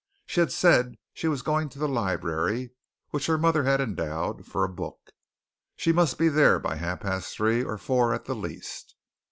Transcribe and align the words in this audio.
She 0.25 0.39
had 0.39 0.51
said 0.51 0.95
she 1.13 1.27
was 1.27 1.43
going 1.43 1.69
to 1.69 1.77
the 1.77 1.87
library, 1.87 2.71
which 3.11 3.27
her 3.27 3.37
mother 3.37 3.65
had 3.65 3.79
endowed, 3.79 4.47
for 4.47 4.63
a 4.63 4.67
book. 4.67 5.11
She 5.75 5.93
must 5.93 6.17
be 6.17 6.27
there 6.27 6.57
by 6.57 6.77
half 6.77 7.01
past 7.01 7.35
three 7.37 7.61
or 7.63 7.77
four 7.77 8.11
at 8.11 8.25
the 8.25 8.33
least. 8.33 8.95